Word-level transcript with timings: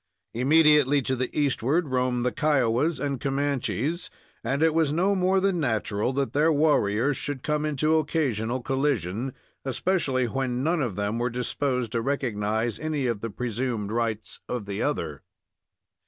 Immediately 0.33 1.03
to 1.03 1.15
the 1.15 1.29
eastward 1.39 1.89
roamed 1.89 2.25
the 2.25 2.31
Kiowas 2.31 2.99
and 2.99 3.21
Comanches, 3.21 4.09
and 4.43 4.63
it 4.63 4.73
was 4.73 4.91
no 4.91 5.13
more 5.13 5.39
than 5.39 5.59
natural 5.59 6.11
that 6.13 6.33
their 6.33 6.51
warriors 6.51 7.15
should 7.17 7.43
come 7.43 7.67
into 7.67 7.99
occasional 7.99 8.63
collision, 8.63 9.31
especially 9.63 10.25
when 10.25 10.63
none 10.63 10.81
of 10.81 10.95
them 10.95 11.19
were 11.19 11.29
disposed 11.29 11.91
to 11.91 12.01
recognize 12.01 12.79
any 12.79 13.05
of 13.05 13.21
the 13.21 13.29
presumed 13.29 13.91
rights 13.91 14.39
of 14.49 14.65
the 14.65 14.81
other. 14.81 15.21